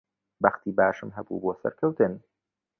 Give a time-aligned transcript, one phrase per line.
[0.43, 2.13] بەختی باشم هەبوو بۆ سەرکەوتن.